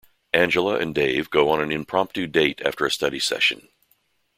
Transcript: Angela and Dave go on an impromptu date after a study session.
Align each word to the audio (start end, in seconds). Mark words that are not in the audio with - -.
Angela 0.33 0.77
and 0.79 0.95
Dave 0.95 1.29
go 1.29 1.51
on 1.51 1.61
an 1.61 1.71
impromptu 1.71 2.25
date 2.25 2.59
after 2.65 2.87
a 2.87 2.91
study 2.91 3.19
session. 3.19 3.67